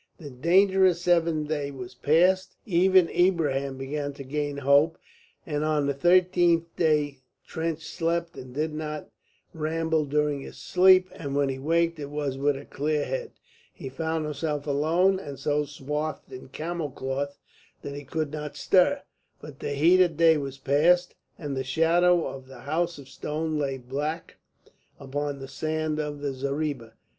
[0.17, 2.55] The dangerous seventh day was passed.
[2.65, 4.97] Even Ibrahim began to gain hope;
[5.45, 9.11] and on the thirteenth day Trench slept and did not
[9.53, 13.33] ramble during his sleep, and when he waked it was with a clear head.
[13.71, 17.37] He found himself alone, and so swathed in camel cloths
[17.83, 19.03] that he could not stir;
[19.39, 23.07] but the heat of the day was past, and the shadow of the House of
[23.07, 24.37] Stone lay black
[24.99, 26.93] upon the sand of the zareeba.